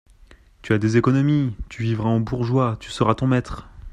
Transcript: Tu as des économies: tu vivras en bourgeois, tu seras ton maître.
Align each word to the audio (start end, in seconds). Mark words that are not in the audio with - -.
Tu 0.63 0.73
as 0.73 0.79
des 0.79 0.97
économies: 0.97 1.53
tu 1.69 1.83
vivras 1.83 2.09
en 2.09 2.21
bourgeois, 2.21 2.75
tu 2.79 2.89
seras 2.89 3.13
ton 3.13 3.27
maître. 3.27 3.67